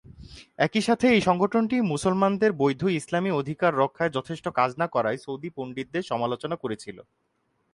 [0.59, 6.03] একই সাথে এই সংগঠনটি মুসলমানদের বৈধ ইসলামী অধিকার রক্ষায় যথেষ্ট কাজ না করায় সৌদি পণ্ডিতদের
[6.03, 6.97] সমালোচনা করেছিল।